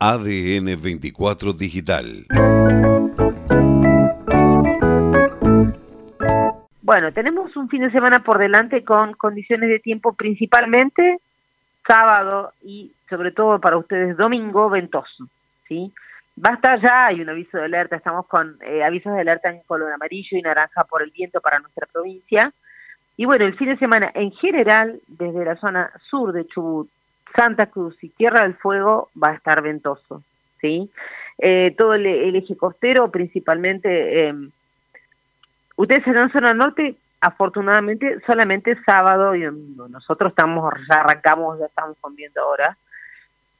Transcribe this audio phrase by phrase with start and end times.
[0.00, 2.26] ADN 24 Digital.
[6.82, 11.18] Bueno, tenemos un fin de semana por delante con condiciones de tiempo principalmente
[11.84, 15.28] sábado y sobre todo para ustedes domingo ventoso,
[15.66, 15.92] ¿sí?
[16.36, 19.92] Basta ya, hay un aviso de alerta, estamos con eh, avisos de alerta en color
[19.92, 22.52] amarillo y naranja por el viento para nuestra provincia.
[23.16, 26.88] Y bueno, el fin de semana en general, desde la zona sur de Chubut,
[27.34, 30.22] Santa Cruz y Tierra del Fuego va a estar ventoso,
[30.60, 30.90] ¿sí?
[31.38, 34.34] Eh, todo el, eje costero, principalmente, eh,
[35.76, 39.48] ustedes en zona norte, afortunadamente, solamente sábado y
[39.88, 42.76] nosotros estamos, ya arrancamos, ya estamos comiendo ahora,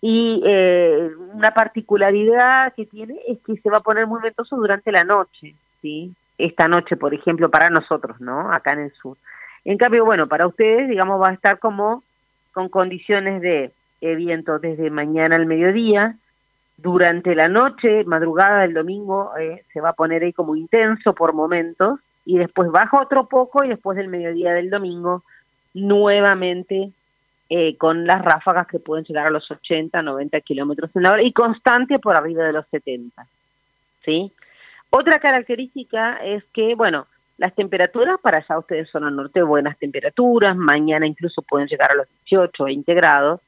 [0.00, 4.90] y eh, una particularidad que tiene es que se va a poner muy ventoso durante
[4.90, 6.14] la noche, ¿sí?
[6.38, 8.50] Esta noche, por ejemplo, para nosotros, ¿no?
[8.50, 9.18] Acá en el sur.
[9.64, 12.02] En cambio, bueno, para ustedes, digamos, va a estar como
[12.52, 16.16] con condiciones de viento desde mañana al mediodía.
[16.76, 21.34] Durante la noche, madrugada del domingo, eh, se va a poner ahí como intenso por
[21.34, 25.22] momentos y después baja otro poco y después del mediodía del domingo
[25.74, 26.90] nuevamente
[27.50, 31.22] eh, con las ráfagas que pueden llegar a los 80, 90 kilómetros en la hora
[31.22, 33.26] y constante por arriba de los 70.
[34.04, 34.32] ¿sí?
[34.88, 37.06] Otra característica es que, bueno,
[37.40, 41.94] las temperaturas para allá ustedes son al norte buenas temperaturas, mañana incluso pueden llegar a
[41.94, 43.40] los 18, 20 grados.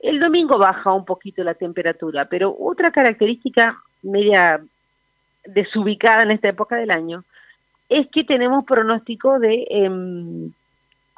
[0.00, 4.60] El domingo baja un poquito la temperatura, pero otra característica media
[5.44, 7.22] desubicada en esta época del año
[7.88, 10.50] es que tenemos pronóstico de em,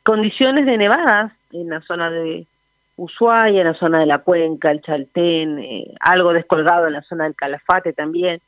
[0.05, 2.47] condiciones de nevadas en la zona de
[2.97, 7.25] Ushuaia, en la zona de la Cuenca, el Chaltén, eh, algo descolgado en la zona
[7.25, 8.43] del Calafate también.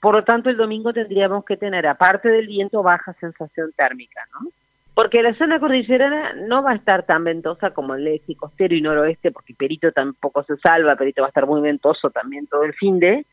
[0.00, 4.50] Por lo tanto, el domingo tendríamos que tener, aparte del viento, baja sensación térmica, ¿no?
[4.94, 8.80] Porque la zona cordillerana no va a estar tan ventosa como el eje costero y
[8.80, 12.72] noroeste, porque Perito tampoco se salva, Perito va a estar muy ventoso también todo el
[12.72, 13.26] fin de,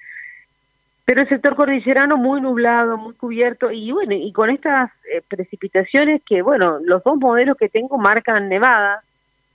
[1.06, 6.22] pero el sector cordillerano muy nublado, muy cubierto, y bueno, y con estas eh, precipitaciones
[6.26, 9.04] que, bueno, los dos modelos que tengo marcan nevada,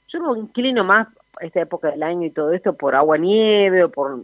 [0.08, 1.08] yo me inclino más
[1.40, 4.20] esta época del año y todo esto por agua nieve o por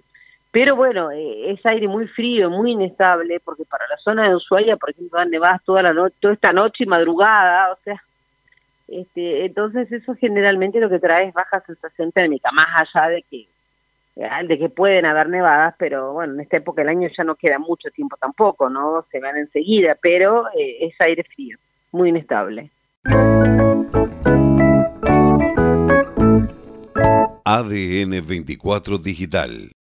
[0.55, 4.77] pero bueno, eh, es aire muy frío, muy inestable, porque para la zona de Ushuaia,
[4.77, 8.01] por ejemplo, van nevadas toda la noche, toda esta noche y madrugada, o sea,
[8.87, 13.49] este, entonces eso generalmente lo que trae es baja sensación térmica, más allá de que
[14.15, 17.35] eh, de que pueden haber nevadas, pero bueno, en esta época del año ya no
[17.35, 19.05] queda mucho tiempo tampoco, ¿no?
[19.11, 21.59] Se van enseguida, pero eh, es aire frío,
[21.91, 22.71] muy inestable.
[27.45, 29.73] ADN 24 Digital